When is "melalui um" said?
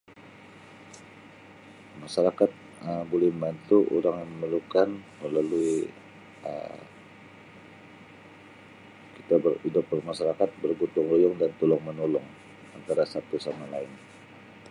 5.21-6.77